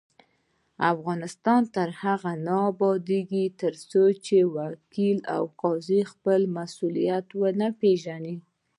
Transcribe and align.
افغانستان 0.93 1.61
تر 1.75 1.89
هغو 2.03 2.33
نه 2.47 2.55
ابادیږي، 2.71 3.45
ترڅو 3.61 4.01
وکیل 4.69 5.17
او 5.35 5.43
قاضي 5.61 6.01
خپل 6.11 6.39
مسؤلیت 6.57 7.27
ونه 7.39 7.67
پیژني. 7.79 8.35